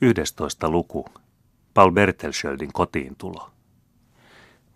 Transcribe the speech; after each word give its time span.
11. 0.00 0.68
luku. 0.68 1.04
Paul 1.74 1.90
Bertelschöldin 1.90 2.72
kotiin 2.72 3.16
tulo. 3.16 3.50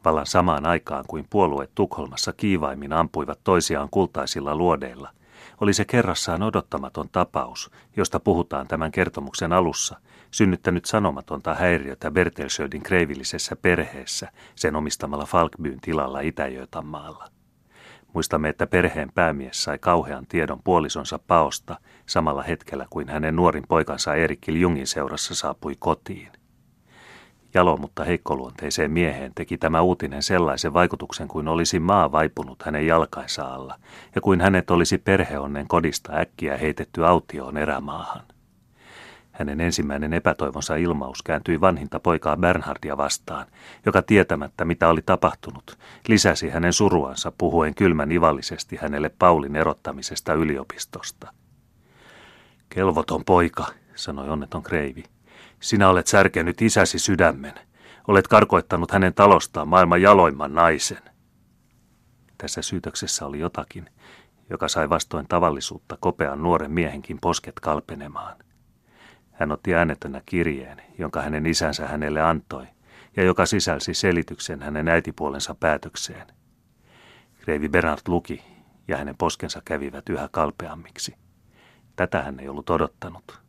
Vallan 0.04 0.26
samaan 0.26 0.66
aikaan 0.66 1.04
kuin 1.08 1.26
puolueet 1.30 1.70
Tukholmassa 1.74 2.32
kiivaimmin 2.32 2.92
ampuivat 2.92 3.40
toisiaan 3.44 3.88
kultaisilla 3.90 4.56
luodeilla, 4.56 5.10
oli 5.60 5.72
se 5.72 5.84
kerrassaan 5.84 6.42
odottamaton 6.42 7.08
tapaus, 7.08 7.70
josta 7.96 8.20
puhutaan 8.20 8.68
tämän 8.68 8.92
kertomuksen 8.92 9.52
alussa, 9.52 9.96
synnyttänyt 10.30 10.84
sanomatonta 10.84 11.54
häiriötä 11.54 12.10
Bertelschöldin 12.10 12.82
kreivillisessä 12.82 13.56
perheessä 13.56 14.28
sen 14.54 14.76
omistamalla 14.76 15.26
Falkbyn 15.26 15.80
tilalla 15.80 16.20
itä 16.20 16.46
maalla. 16.82 17.41
Muistamme, 18.14 18.48
että 18.48 18.66
perheen 18.66 19.12
päämies 19.14 19.64
sai 19.64 19.78
kauhean 19.78 20.26
tiedon 20.26 20.60
puolisonsa 20.64 21.18
paosta 21.18 21.76
samalla 22.06 22.42
hetkellä 22.42 22.86
kuin 22.90 23.08
hänen 23.08 23.36
nuorin 23.36 23.64
poikansa 23.68 24.14
Erikki 24.14 24.60
Jungin 24.60 24.86
seurassa 24.86 25.34
saapui 25.34 25.74
kotiin. 25.78 26.28
Jalo, 27.54 27.76
mutta 27.76 28.04
heikkoluonteiseen 28.04 28.90
mieheen 28.90 29.32
teki 29.34 29.58
tämä 29.58 29.80
uutinen 29.80 30.22
sellaisen 30.22 30.72
vaikutuksen 30.72 31.28
kuin 31.28 31.48
olisi 31.48 31.80
maa 31.80 32.12
vaipunut 32.12 32.62
hänen 32.62 32.86
jalkainsa 32.86 33.42
alla 33.42 33.78
ja 34.14 34.20
kuin 34.20 34.40
hänet 34.40 34.70
olisi 34.70 34.98
perheonnen 34.98 35.68
kodista 35.68 36.12
äkkiä 36.12 36.56
heitetty 36.56 37.06
autioon 37.06 37.56
erämaahan. 37.56 38.22
Hänen 39.42 39.60
ensimmäinen 39.60 40.12
epätoivonsa 40.12 40.76
ilmaus 40.76 41.22
kääntyi 41.22 41.60
vanhinta 41.60 42.00
poikaa 42.00 42.36
Bernhardia 42.36 42.96
vastaan, 42.96 43.46
joka 43.86 44.02
tietämättä 44.02 44.64
mitä 44.64 44.88
oli 44.88 45.02
tapahtunut, 45.02 45.78
lisäsi 46.08 46.48
hänen 46.48 46.72
suruansa 46.72 47.32
puhuen 47.38 47.74
kylmän 47.74 48.12
ivallisesti 48.12 48.76
hänelle 48.76 49.08
Paulin 49.08 49.56
erottamisesta 49.56 50.34
yliopistosta. 50.34 51.32
Kelvoton 52.68 53.24
poika, 53.24 53.66
sanoi 53.94 54.28
onneton 54.28 54.62
Kreivi. 54.62 55.04
Sinä 55.60 55.88
olet 55.88 56.06
särkenyt 56.06 56.62
isäsi 56.62 56.98
sydämen. 56.98 57.54
Olet 58.08 58.28
karkoittanut 58.28 58.90
hänen 58.90 59.14
talostaan 59.14 59.68
maailman 59.68 60.02
jaloimman 60.02 60.54
naisen. 60.54 61.02
Tässä 62.38 62.62
syytöksessä 62.62 63.26
oli 63.26 63.38
jotakin, 63.38 63.90
joka 64.50 64.68
sai 64.68 64.90
vastoin 64.90 65.26
tavallisuutta 65.28 65.96
kopean 66.00 66.42
nuoren 66.42 66.70
miehenkin 66.70 67.18
posket 67.20 67.60
kalpenemaan– 67.60 68.36
hän 69.42 69.52
otti 69.52 69.74
äänetönä 69.74 70.22
kirjeen, 70.26 70.82
jonka 70.98 71.22
hänen 71.22 71.46
isänsä 71.46 71.88
hänelle 71.88 72.20
antoi, 72.20 72.66
ja 73.16 73.24
joka 73.24 73.46
sisälsi 73.46 73.94
selityksen 73.94 74.62
hänen 74.62 74.88
äitipuolensa 74.88 75.54
päätökseen. 75.54 76.26
Kreivi 77.40 77.68
Bernard 77.68 78.00
luki, 78.08 78.44
ja 78.88 78.96
hänen 78.96 79.16
poskensa 79.18 79.62
kävivät 79.64 80.08
yhä 80.08 80.28
kalpeammiksi. 80.32 81.14
Tätä 81.96 82.22
hän 82.22 82.40
ei 82.40 82.48
ollut 82.48 82.70
odottanut. 82.70 83.41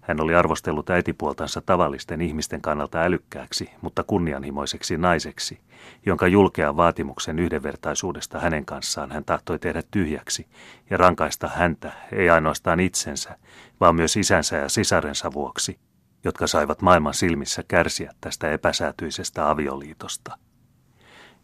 Hän 0.00 0.20
oli 0.20 0.34
arvostellut 0.34 0.90
äitipuoltansa 0.90 1.60
tavallisten 1.60 2.20
ihmisten 2.20 2.60
kannalta 2.60 3.02
älykkääksi, 3.02 3.70
mutta 3.80 4.04
kunnianhimoiseksi 4.04 4.98
naiseksi, 4.98 5.60
jonka 6.06 6.26
julkea 6.26 6.76
vaatimuksen 6.76 7.38
yhdenvertaisuudesta 7.38 8.38
hänen 8.38 8.64
kanssaan 8.64 9.12
hän 9.12 9.24
tahtoi 9.24 9.58
tehdä 9.58 9.82
tyhjäksi 9.90 10.46
ja 10.90 10.96
rankaista 10.96 11.48
häntä, 11.48 11.92
ei 12.12 12.30
ainoastaan 12.30 12.80
itsensä, 12.80 13.36
vaan 13.80 13.94
myös 13.94 14.16
isänsä 14.16 14.56
ja 14.56 14.68
sisarensa 14.68 15.32
vuoksi, 15.32 15.78
jotka 16.24 16.46
saivat 16.46 16.82
maailman 16.82 17.14
silmissä 17.14 17.62
kärsiä 17.68 18.12
tästä 18.20 18.50
epäsäätyisestä 18.52 19.50
avioliitosta. 19.50 20.38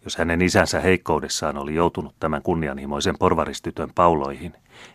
Jos 0.04 0.16
hänen 0.16 0.42
isänsä 0.42 0.80
heikkoudessaan 0.80 1.56
oli 1.58 1.74
joutunut 1.74 2.14
tämän 2.20 2.42
kunnianhimoisen 2.42 3.18
porvaristytön 3.18 3.90
pauloihin, 3.94 4.52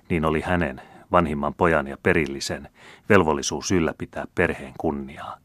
niin 0.10 0.26
oli 0.26 0.42
hänen, 0.42 0.82
vanhimman 1.12 1.54
pojan 1.54 1.88
ja 1.88 1.98
perillisen, 2.04 2.70
velvollisuus 3.10 3.72
ylläpitää 3.72 4.26
perheen 4.36 4.74
kunniaa. 4.78 5.38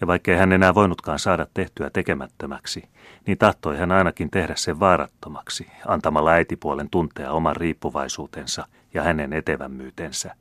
Ja 0.00 0.06
vaikkei 0.06 0.36
hän 0.36 0.52
enää 0.52 0.74
voinutkaan 0.74 1.18
saada 1.18 1.46
tehtyä 1.54 1.90
tekemättömäksi, 1.90 2.88
niin 3.26 3.38
tahtoi 3.38 3.78
hän 3.78 3.92
ainakin 3.92 4.30
tehdä 4.30 4.54
sen 4.56 4.80
vaarattomaksi, 4.80 5.66
antamalla 5.86 6.30
äitipuolen 6.30 6.90
tuntea 6.90 7.32
oman 7.32 7.56
riippuvaisuutensa 7.56 8.66
ja 8.94 9.02
hänen 9.02 9.32
etevämmyytensä. 9.32 10.34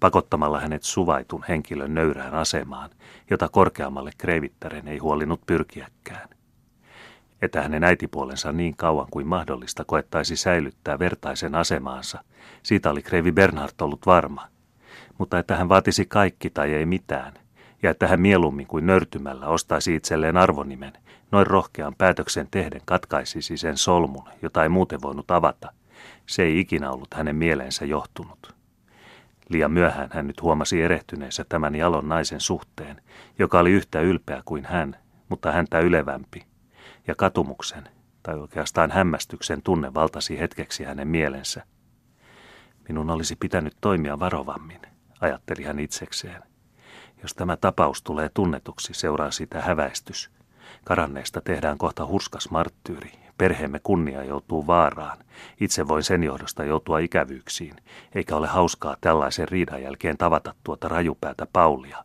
Pakottamalla 0.00 0.60
hänet 0.60 0.82
suvaitun 0.82 1.44
henkilön 1.48 1.94
nöyrään 1.94 2.34
asemaan, 2.34 2.90
jota 3.30 3.48
korkeammalle 3.48 4.10
kreivittären 4.18 4.88
ei 4.88 4.98
huolinut 4.98 5.40
pyrkiäkään 5.46 6.35
että 7.42 7.62
hänen 7.62 7.84
äitipuolensa 7.84 8.52
niin 8.52 8.76
kauan 8.76 9.06
kuin 9.10 9.26
mahdollista 9.26 9.84
koettaisi 9.84 10.36
säilyttää 10.36 10.98
vertaisen 10.98 11.54
asemaansa. 11.54 12.24
Siitä 12.62 12.90
oli 12.90 13.02
Kreivi 13.02 13.32
Bernhard 13.32 13.72
ollut 13.80 14.06
varma. 14.06 14.48
Mutta 15.18 15.38
että 15.38 15.56
hän 15.56 15.68
vaatisi 15.68 16.06
kaikki 16.06 16.50
tai 16.50 16.74
ei 16.74 16.86
mitään, 16.86 17.32
ja 17.82 17.90
että 17.90 18.08
hän 18.08 18.20
mieluummin 18.20 18.66
kuin 18.66 18.86
nörtymällä 18.86 19.46
ostaisi 19.46 19.94
itselleen 19.94 20.36
arvonimen, 20.36 20.92
noin 21.32 21.46
rohkean 21.46 21.94
päätöksen 21.98 22.48
tehden 22.50 22.80
katkaisisi 22.84 23.56
sen 23.56 23.76
solmun, 23.76 24.28
jota 24.42 24.62
ei 24.62 24.68
muuten 24.68 25.02
voinut 25.02 25.30
avata. 25.30 25.72
Se 26.26 26.42
ei 26.42 26.60
ikinä 26.60 26.90
ollut 26.90 27.14
hänen 27.14 27.36
mieleensä 27.36 27.84
johtunut. 27.84 28.54
Liian 29.48 29.72
myöhään 29.72 30.10
hän 30.12 30.26
nyt 30.26 30.42
huomasi 30.42 30.82
erehtyneensä 30.82 31.44
tämän 31.48 31.74
jalon 31.74 32.08
naisen 32.08 32.40
suhteen, 32.40 33.02
joka 33.38 33.58
oli 33.58 33.72
yhtä 33.72 34.00
ylpeä 34.00 34.42
kuin 34.44 34.64
hän, 34.64 34.96
mutta 35.28 35.52
häntä 35.52 35.78
ylevämpi– 35.78 36.46
ja 37.06 37.14
katumuksen, 37.14 37.88
tai 38.22 38.38
oikeastaan 38.38 38.90
hämmästyksen 38.90 39.62
tunne 39.62 39.94
valtasi 39.94 40.38
hetkeksi 40.38 40.84
hänen 40.84 41.08
mielensä. 41.08 41.62
Minun 42.88 43.10
olisi 43.10 43.36
pitänyt 43.36 43.76
toimia 43.80 44.18
varovammin, 44.18 44.80
ajatteli 45.20 45.62
hän 45.62 45.78
itsekseen. 45.78 46.42
Jos 47.22 47.34
tämä 47.34 47.56
tapaus 47.56 48.02
tulee 48.02 48.28
tunnetuksi, 48.34 48.94
seuraa 48.94 49.30
sitä 49.30 49.62
häväistys. 49.62 50.30
Karanneesta 50.84 51.40
tehdään 51.40 51.78
kohta 51.78 52.06
hurskas 52.06 52.50
marttyyri. 52.50 53.12
Perheemme 53.38 53.80
kunnia 53.82 54.24
joutuu 54.24 54.66
vaaraan. 54.66 55.18
Itse 55.60 55.88
voin 55.88 56.02
sen 56.02 56.24
johdosta 56.24 56.64
joutua 56.64 56.98
ikävyyksiin, 56.98 57.76
eikä 58.14 58.36
ole 58.36 58.46
hauskaa 58.46 58.96
tällaisen 59.00 59.48
riidan 59.48 59.82
jälkeen 59.82 60.16
tavata 60.16 60.54
tuota 60.64 60.88
rajupäätä 60.88 61.46
Paulia. 61.52 62.04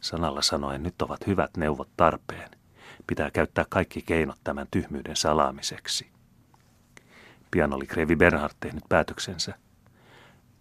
Sanalla 0.00 0.42
sanoen 0.42 0.82
nyt 0.82 1.02
ovat 1.02 1.26
hyvät 1.26 1.56
neuvot 1.56 1.88
tarpeen. 1.96 2.50
Pitää 3.06 3.30
käyttää 3.30 3.64
kaikki 3.68 4.02
keinot 4.02 4.38
tämän 4.44 4.66
tyhmyyden 4.70 5.16
salaamiseksi. 5.16 6.10
Pian 7.50 7.74
oli 7.74 7.86
Krevi 7.86 8.16
Bernhard 8.16 8.54
tehnyt 8.60 8.84
päätöksensä. 8.88 9.54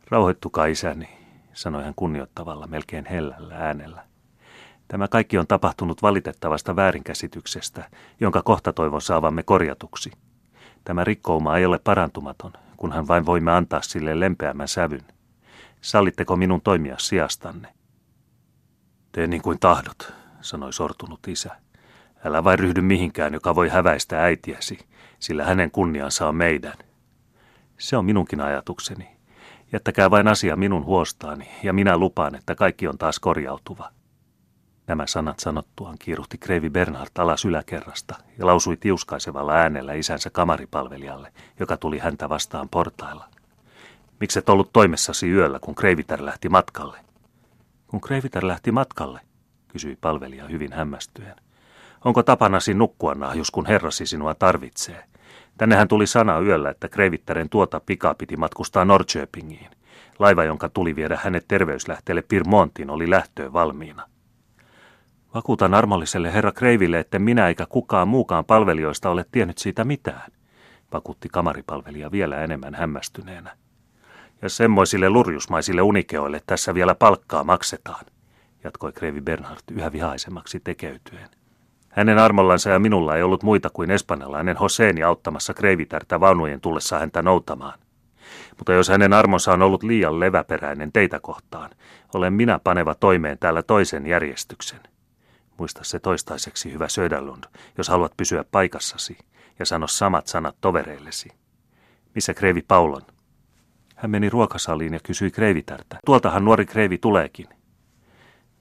Rauhoittukaa 0.09 0.65
isäni, 0.65 1.09
sanoi 1.53 1.83
hän 1.83 1.93
kunnioittavalla, 1.95 2.67
melkein 2.67 3.05
hellällä 3.05 3.55
äänellä. 3.55 4.05
Tämä 4.87 5.07
kaikki 5.07 5.37
on 5.37 5.47
tapahtunut 5.47 6.01
valitettavasta 6.01 6.75
väärinkäsityksestä, 6.75 7.89
jonka 8.19 8.41
kohta 8.41 8.73
toivon 8.73 9.01
saavamme 9.01 9.43
korjatuksi. 9.43 10.11
Tämä 10.83 11.03
rikkouma 11.03 11.57
ei 11.57 11.65
ole 11.65 11.79
parantumaton, 11.83 12.53
kunhan 12.77 13.07
vain 13.07 13.25
voimme 13.25 13.51
antaa 13.51 13.81
sille 13.81 14.19
lempeämmän 14.19 14.67
sävyn. 14.67 15.05
Sallitteko 15.81 16.35
minun 16.35 16.61
toimia 16.61 16.95
sijastanne? 16.99 17.73
Tee 19.11 19.27
niin 19.27 19.41
kuin 19.41 19.59
tahdot, 19.59 20.13
sanoi 20.41 20.73
sortunut 20.73 21.27
isä. 21.27 21.55
Älä 22.25 22.43
vain 22.43 22.59
ryhdy 22.59 22.81
mihinkään, 22.81 23.33
joka 23.33 23.55
voi 23.55 23.69
häväistä 23.69 24.23
äitiäsi, 24.23 24.79
sillä 25.19 25.45
hänen 25.45 25.71
kunniansa 25.71 26.27
on 26.27 26.35
meidän. 26.35 26.73
Se 27.77 27.97
on 27.97 28.05
minunkin 28.05 28.41
ajatukseni. 28.41 29.07
Jättäkää 29.71 30.11
vain 30.11 30.27
asia 30.27 30.55
minun 30.55 30.85
huostaani, 30.85 31.49
ja 31.63 31.73
minä 31.73 31.97
lupaan, 31.97 32.35
että 32.35 32.55
kaikki 32.55 32.87
on 32.87 32.97
taas 32.97 33.19
korjautuva. 33.19 33.91
Nämä 34.87 35.07
sanat 35.07 35.39
sanottuaan 35.39 35.95
kiiruhti 35.99 36.37
Kreivi 36.37 36.69
Bernhard 36.69 37.09
alas 37.17 37.45
yläkerrasta 37.45 38.15
ja 38.37 38.45
lausui 38.45 38.77
tiuskaisevalla 38.77 39.53
äänellä 39.53 39.93
isänsä 39.93 40.29
kamaripalvelijalle, 40.29 41.33
joka 41.59 41.77
tuli 41.77 41.99
häntä 41.99 42.29
vastaan 42.29 42.69
portailla. 42.69 43.29
Mikset 44.19 44.49
ollut 44.49 44.69
toimessasi 44.73 45.29
yöllä, 45.29 45.59
kun 45.59 45.75
Kreivitär 45.75 46.25
lähti 46.25 46.49
matkalle? 46.49 46.97
Kun 47.87 48.01
Kreivitär 48.01 48.47
lähti 48.47 48.71
matkalle, 48.71 49.19
kysyi 49.67 49.97
palvelija 50.01 50.47
hyvin 50.47 50.73
hämmästyen. 50.73 51.44
Onko 52.05 52.23
tapanasi 52.23 52.73
nukkua 52.73 53.15
nahjus, 53.15 53.51
kun 53.51 53.65
herrasi 53.65 54.05
sinua 54.05 54.35
tarvitsee? 54.35 55.03
Tännehän 55.57 55.87
tuli 55.87 56.07
sana 56.07 56.39
yöllä, 56.39 56.69
että 56.69 56.89
Kreivittären 56.89 57.49
tuota 57.49 57.79
pikaa 57.79 58.13
piti 58.13 58.37
matkustaa 58.37 58.85
Norrköpingiin. 58.85 59.69
Laiva, 60.19 60.43
jonka 60.43 60.69
tuli 60.69 60.95
viedä 60.95 61.19
hänet 61.23 61.45
terveyslähteelle 61.47 62.21
Pirmontiin, 62.21 62.89
oli 62.89 63.09
lähtöön 63.09 63.53
valmiina. 63.53 64.03
Vakuutan 65.33 65.73
armolliselle 65.73 66.33
herra 66.33 66.51
Kreiville, 66.51 66.99
että 66.99 67.19
minä 67.19 67.47
eikä 67.47 67.65
kukaan 67.65 68.07
muukaan 68.07 68.45
palvelijoista 68.45 69.09
ole 69.09 69.25
tiennyt 69.31 69.57
siitä 69.57 69.83
mitään, 69.83 70.31
vakuutti 70.93 71.29
kamaripalvelija 71.31 72.11
vielä 72.11 72.43
enemmän 72.43 72.75
hämmästyneenä. 72.75 73.57
Ja 74.41 74.49
semmoisille 74.49 75.09
lurjusmaisille 75.09 75.81
unikeoille 75.81 76.41
tässä 76.45 76.73
vielä 76.73 76.95
palkkaa 76.95 77.43
maksetaan, 77.43 78.05
jatkoi 78.63 78.93
Kreivi 78.93 79.21
Bernhard 79.21 79.61
yhä 79.71 79.91
vihaisemmaksi 79.91 80.59
tekeytyen. 80.59 81.29
Hänen 81.95 82.19
armollansa 82.19 82.69
ja 82.69 82.79
minulla 82.79 83.15
ei 83.15 83.23
ollut 83.23 83.43
muita 83.43 83.69
kuin 83.69 83.91
espanjalainen 83.91 84.57
Hoseeni 84.57 85.03
auttamassa 85.03 85.53
kreivitärtä 85.53 86.19
vaunujen 86.19 86.61
tullessa 86.61 86.99
häntä 86.99 87.21
noutamaan. 87.21 87.79
Mutta 88.57 88.73
jos 88.73 88.89
hänen 88.89 89.13
armonsa 89.13 89.53
on 89.53 89.61
ollut 89.61 89.83
liian 89.83 90.19
leväperäinen 90.19 90.91
teitä 90.91 91.19
kohtaan, 91.19 91.69
olen 92.13 92.33
minä 92.33 92.59
paneva 92.63 92.95
toimeen 92.95 93.37
täällä 93.39 93.63
toisen 93.63 94.07
järjestyksen. 94.07 94.79
Muista 95.57 95.83
se 95.83 95.99
toistaiseksi, 95.99 96.73
hyvä 96.73 96.87
Söderlund, 96.87 97.43
jos 97.77 97.89
haluat 97.89 98.17
pysyä 98.17 98.45
paikassasi, 98.51 99.17
ja 99.59 99.65
sano 99.65 99.87
samat 99.87 100.27
sanat 100.27 100.55
tovereillesi. 100.61 101.29
Missä 102.15 102.33
Kreivi 102.33 102.61
Paulon? 102.61 103.01
Hän 103.95 104.11
meni 104.11 104.29
ruokasaliin 104.29 104.93
ja 104.93 104.99
kysyi 105.03 105.31
kreivitärtä. 105.31 105.99
Tuoltahan 106.05 106.45
nuori 106.45 106.65
kreivi 106.65 106.97
tuleekin. 106.97 107.47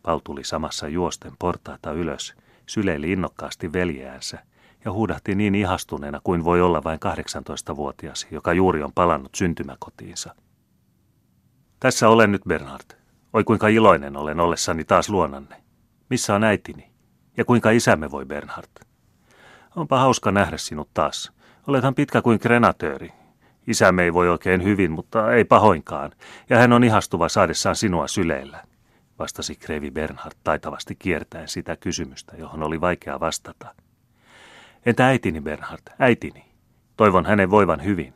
Paul 0.03 0.19
tuli 0.25 0.45
samassa 0.45 0.89
juosten 0.89 1.33
portaita 1.39 1.93
ylös, 1.93 2.35
syleili 2.67 3.13
innokkaasti 3.13 3.73
veljeänsä 3.73 4.39
ja 4.85 4.93
huudahti 4.93 5.35
niin 5.35 5.55
ihastuneena 5.55 6.21
kuin 6.25 6.45
voi 6.45 6.63
olla 6.63 6.85
vain 6.85 6.99
18-vuotias, 7.05 8.27
joka 8.31 8.53
juuri 8.53 8.83
on 8.83 8.93
palannut 8.95 9.35
syntymäkotiinsa. 9.35 10.35
Tässä 11.81 12.09
olen 12.09 12.33
nyt, 12.33 12.43
Bernard. 12.49 12.99
Oi 13.33 13.45
kuinka 13.45 13.69
iloinen 13.69 14.17
olen 14.17 14.41
ollessani 14.41 14.85
taas 14.85 15.09
luonanne. 15.09 15.57
Missä 16.11 16.35
on 16.35 16.45
äitini? 16.45 16.91
Ja 17.37 17.45
kuinka 17.45 17.71
isämme 17.71 18.11
voi, 18.11 18.25
Bernhard? 18.27 18.87
Onpa 19.77 19.99
hauska 19.99 20.33
nähdä 20.33 20.57
sinut 20.57 20.89
taas. 20.95 21.33
Olethan 21.67 21.95
pitkä 21.95 22.23
kuin 22.23 22.39
krenatööri. 22.39 23.13
Isämme 23.67 24.03
ei 24.03 24.13
voi 24.13 24.29
oikein 24.29 24.65
hyvin, 24.65 24.91
mutta 24.91 25.33
ei 25.33 25.45
pahoinkaan, 25.45 26.13
ja 26.51 26.59
hän 26.59 26.73
on 26.73 26.85
ihastuva 26.85 27.29
saadessaan 27.29 27.77
sinua 27.77 28.09
syleillä, 28.09 28.65
vastasi 29.19 29.57
Krevi 29.57 29.91
Bernhard 29.91 30.33
taitavasti 30.45 30.95
kiertäen 30.95 31.49
sitä 31.49 31.77
kysymystä, 31.77 32.37
johon 32.37 32.63
oli 32.63 32.81
vaikea 32.81 33.21
vastata. 33.21 33.75
Entä 34.87 35.07
äitini, 35.07 35.41
Bernhard, 35.41 35.83
äitini? 35.99 36.45
Toivon 36.97 37.27
hänen 37.27 37.51
voivan 37.51 37.85
hyvin. 37.85 38.15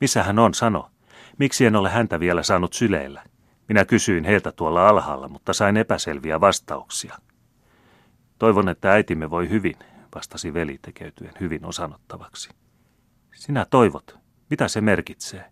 Missä 0.00 0.22
hän 0.22 0.38
on, 0.38 0.54
sano. 0.54 0.90
Miksi 1.38 1.66
en 1.66 1.76
ole 1.76 1.90
häntä 1.90 2.20
vielä 2.20 2.42
saanut 2.42 2.72
syleillä? 2.72 3.24
Minä 3.68 3.84
kysyin 3.84 4.24
heiltä 4.24 4.52
tuolla 4.52 4.88
alhaalla, 4.88 5.28
mutta 5.28 5.52
sain 5.52 5.76
epäselviä 5.76 6.40
vastauksia. 6.40 7.18
Toivon, 8.38 8.68
että 8.68 8.92
äitimme 8.92 9.30
voi 9.30 9.48
hyvin, 9.48 9.76
vastasi 10.14 10.54
veli 10.54 10.78
tekeytyen 10.82 11.32
hyvin 11.40 11.64
osanottavaksi. 11.64 12.50
Sinä 13.34 13.66
toivot. 13.70 14.18
Mitä 14.50 14.68
se 14.68 14.80
merkitsee? 14.80 15.44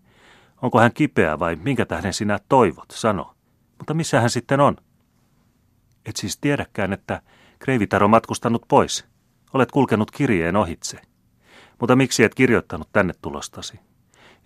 Onko 0.63 0.81
hän 0.81 0.93
kipeä 0.93 1.39
vai 1.39 1.57
minkä 1.57 1.87
tähden 1.87 2.15
sinä 2.15 2.39
toivot, 2.49 2.91
sano. 2.91 3.35
Mutta 3.79 3.95
missä 3.95 4.21
hän 4.21 4.31
sitten 4.31 4.61
on? 4.61 4.77
Et 6.09 6.17
siis 6.17 6.39
tiedäkään, 6.39 6.93
että 6.93 7.23
Kreivitar 7.59 8.05
on 8.05 8.11
matkustanut 8.11 8.65
pois. 8.69 9.07
Olet 9.55 9.71
kulkenut 9.71 10.11
kirjeen 10.11 10.57
ohitse. 10.57 11.01
Mutta 11.81 11.97
miksi 11.97 12.25
et 12.25 12.35
kirjoittanut 12.35 12.89
tänne 12.93 13.15
tulostasi? 13.23 13.81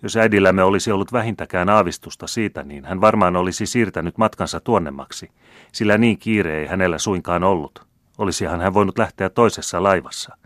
Jos 0.01 0.17
äidillämme 0.17 0.63
olisi 0.63 0.91
ollut 0.91 1.13
vähintäkään 1.13 1.69
aavistusta 1.69 2.27
siitä, 2.27 2.63
niin 2.63 2.85
hän 2.85 3.01
varmaan 3.01 3.35
olisi 3.35 3.65
siirtänyt 3.65 4.17
matkansa 4.17 4.59
tuonnemmaksi, 4.59 5.29
sillä 5.71 5.97
niin 5.97 6.19
kiire 6.19 6.59
ei 6.59 6.67
hänellä 6.67 6.97
suinkaan 6.97 7.43
ollut. 7.43 7.85
Olisihan 8.17 8.61
hän 8.61 8.73
voinut 8.73 8.97
lähteä 8.97 9.29
toisessa 9.29 9.83
laivassa. 9.83 10.37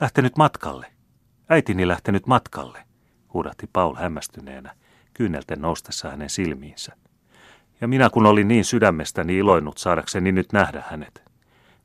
Lähtenyt 0.00 0.36
matkalle. 0.36 0.86
Äitini 1.48 1.88
lähtenyt 1.88 2.26
matkalle, 2.26 2.84
huudahti 3.34 3.66
Paul 3.72 3.94
hämmästyneenä, 3.94 4.74
kyynelten 5.14 5.60
noustessa 5.60 6.10
hänen 6.10 6.30
silmiinsä. 6.30 7.05
Ja 7.80 7.88
minä 7.88 8.10
kun 8.10 8.26
olin 8.26 8.48
niin 8.48 8.64
sydämestäni 8.64 9.36
iloinut 9.36 9.78
saadakseni 9.78 10.32
nyt 10.32 10.52
nähdä 10.52 10.82
hänet. 10.90 11.22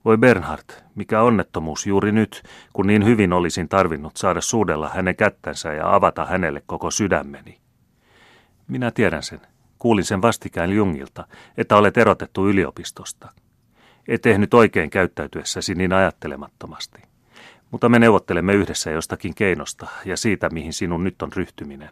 Voi 0.06 0.18
Bernhard, 0.18 0.70
mikä 0.96 1.22
onnettomuus 1.22 1.88
juuri 1.88 2.12
nyt, 2.12 2.44
kun 2.74 2.88
niin 2.88 3.06
hyvin 3.06 3.34
olisin 3.34 3.70
tarvinnut 3.70 4.18
saada 4.18 4.42
suudella 4.42 4.90
hänen 4.90 5.16
kättänsä 5.16 5.74
ja 5.74 5.96
avata 5.96 6.26
hänelle 6.26 6.64
koko 6.66 6.92
sydämeni. 6.92 7.58
Minä 8.68 8.92
tiedän 8.92 9.24
sen. 9.24 9.42
Kuulin 9.80 10.06
sen 10.06 10.22
vastikään 10.22 10.72
Jungilta, 10.72 11.28
että 11.58 11.76
olet 11.76 11.98
erotettu 11.98 12.48
yliopistosta. 12.48 13.30
Et 14.08 14.22
tehnyt 14.22 14.54
oikein 14.54 14.90
käyttäytyessäsi 14.90 15.76
niin 15.76 15.94
ajattelemattomasti. 15.94 17.02
Mutta 17.72 17.90
me 17.90 18.00
neuvottelemme 18.00 18.54
yhdessä 18.54 18.92
jostakin 18.92 19.36
keinosta 19.36 19.88
ja 20.06 20.18
siitä, 20.18 20.50
mihin 20.50 20.74
sinun 20.74 21.04
nyt 21.04 21.22
on 21.22 21.34
ryhtyminen. 21.34 21.90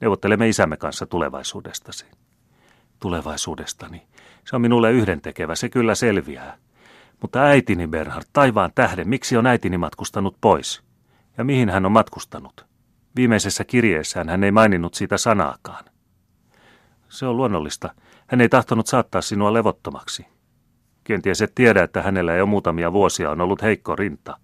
Neuvottelemme 0.00 0.48
isämme 0.48 0.76
kanssa 0.76 1.06
tulevaisuudestasi. 1.06 2.06
Tulevaisuudestani. 3.00 4.02
Se 4.44 4.56
on 4.56 4.62
minulle 4.62 4.92
yhdentekevä, 4.92 5.54
se 5.54 5.68
kyllä 5.68 5.94
selviää. 5.94 6.56
Mutta 7.22 7.42
äitini 7.42 7.86
Bernhard, 7.86 8.24
taivaan 8.32 8.70
tähden, 8.74 9.08
miksi 9.08 9.36
on 9.36 9.46
äitini 9.46 9.78
matkustanut 9.78 10.36
pois? 10.40 10.82
Ja 11.38 11.44
mihin 11.44 11.70
hän 11.70 11.86
on 11.86 11.92
matkustanut? 11.92 12.66
Viimeisessä 13.16 13.64
kirjeessään 13.64 14.28
hän 14.28 14.44
ei 14.44 14.50
maininnut 14.50 14.94
siitä 14.94 15.18
sanaakaan. 15.18 15.84
Se 17.08 17.26
on 17.26 17.36
luonnollista. 17.36 17.94
Hän 18.26 18.40
ei 18.40 18.48
tahtonut 18.48 18.86
saattaa 18.86 19.22
sinua 19.22 19.52
levottomaksi. 19.52 20.26
Kenties 21.04 21.42
et 21.42 21.54
tiedä, 21.54 21.82
että 21.82 22.02
hänellä 22.02 22.34
jo 22.34 22.46
muutamia 22.46 22.92
vuosia 22.92 23.30
on 23.30 23.40
ollut 23.40 23.62
heikko 23.62 23.96
rinta. 23.96 24.36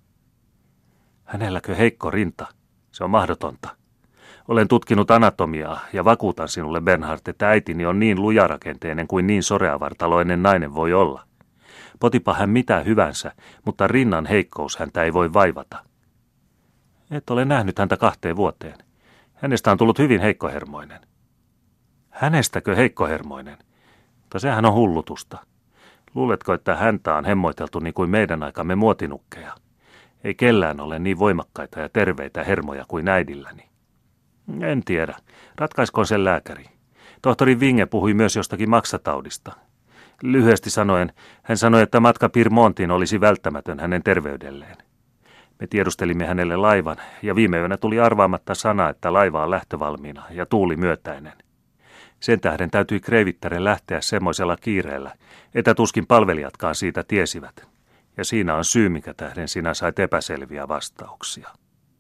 Hänelläkö 1.25 1.75
heikko 1.75 2.11
rinta? 2.11 2.47
Se 2.93 3.05
on 3.05 3.11
mahdotonta. 3.11 3.77
Olen 4.49 4.69
tutkinut 4.69 5.11
anatomiaa 5.11 5.81
ja 5.93 6.05
vakuutan 6.05 6.49
sinulle, 6.49 6.81
Bernhard, 6.81 7.21
että 7.27 7.49
äitini 7.49 7.87
on 7.87 7.99
niin 7.99 8.23
lujarakenteinen 8.23 9.07
kuin 9.07 9.27
niin 9.27 9.43
soreavartaloinen 9.43 10.43
nainen 10.43 10.75
voi 10.75 10.93
olla. 10.93 11.23
Potipa 12.01 12.35
hän 12.35 12.51
mitä 12.51 12.81
hyvänsä, 12.81 13.33
mutta 13.65 13.87
rinnan 13.87 14.27
heikkous 14.27 14.77
häntä 14.79 15.03
ei 15.03 15.13
voi 15.13 15.33
vaivata. 15.33 15.79
Et 17.11 17.31
ole 17.31 17.45
nähnyt 17.45 17.79
häntä 17.79 17.97
kahteen 17.97 18.37
vuoteen. 18.37 18.79
Hänestä 19.35 19.73
on 19.73 19.79
tullut 19.79 19.99
hyvin 19.99 20.21
heikkohermoinen. 20.21 21.01
Hänestäkö 22.11 22.77
heikkohermoinen? 22.77 23.59
Mutta 24.23 24.39
sehän 24.39 24.65
on 24.65 24.75
hullutusta. 24.75 25.39
Luuletko, 26.15 26.55
että 26.55 26.77
häntä 26.77 27.15
on 27.15 27.25
hemmoiteltu 27.25 27.79
niin 27.79 27.95
kuin 27.95 28.11
meidän 28.11 28.43
aikamme 28.43 28.75
muotinukkeja? 28.75 29.55
Ei 30.25 30.35
kellään 30.35 30.81
ole 30.81 30.99
niin 30.99 31.19
voimakkaita 31.19 31.81
ja 31.81 31.89
terveitä 31.89 32.45
hermoja 32.45 32.85
kuin 32.89 33.09
äidilläni. 33.09 33.76
En 34.61 34.85
tiedä. 34.85 35.17
Ratkaiskoon 35.57 36.07
sen 36.07 36.25
lääkäri. 36.25 36.65
Tohtori 37.23 37.61
Vinge 37.61 37.87
puhui 37.87 38.15
myös 38.15 38.37
jostakin 38.37 38.71
maksataudista. 38.71 39.53
Lyhyesti 40.23 40.71
sanoen, 40.71 41.13
hän 41.43 41.57
sanoi, 41.57 41.83
että 41.83 42.01
matka 42.01 42.29
Pirmontiin 42.29 42.91
olisi 42.91 43.21
välttämätön 43.21 43.81
hänen 43.81 44.03
terveydelleen. 44.03 44.77
Me 45.61 45.67
tiedustelimme 45.67 46.27
hänelle 46.27 46.57
laivan, 46.57 46.97
ja 47.23 47.35
viime 47.35 47.59
yönä 47.59 47.77
tuli 47.77 48.01
arvaamatta 48.01 48.55
sana, 48.55 48.89
että 48.89 49.13
laiva 49.13 49.43
on 49.43 49.51
lähtövalmiina 49.51 50.23
ja 50.31 50.47
tuuli 50.47 50.77
myötäinen. 50.77 51.33
Sen 52.21 52.41
tähden 52.41 52.71
täytyi 52.71 53.01
Kreivittären 53.01 53.65
lähteä 53.65 54.01
semmoisella 54.01 54.57
kiireellä, 54.57 55.15
että 55.55 55.75
tuskin 55.75 56.07
palvelijatkaan 56.07 56.75
siitä 56.75 57.05
tiesivät. 57.09 57.69
Ja 58.17 58.25
siinä 58.25 58.55
on 58.55 58.65
syy, 58.65 58.89
mikä 58.89 59.15
tähden 59.15 59.49
sinä 59.49 59.75
sait 59.75 59.99
epäselviä 59.99 60.69
vastauksia. 60.69 61.49